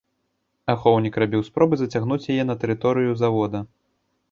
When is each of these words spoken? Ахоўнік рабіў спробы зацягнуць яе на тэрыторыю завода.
Ахоўнік 0.73 1.19
рабіў 1.25 1.43
спробы 1.51 1.79
зацягнуць 1.81 2.27
яе 2.37 2.43
на 2.51 2.57
тэрыторыю 2.65 3.11
завода. 3.23 3.65